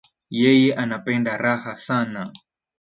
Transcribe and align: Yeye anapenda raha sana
Yeye 0.39 0.75
anapenda 0.75 1.37
raha 1.37 1.77
sana 1.77 2.23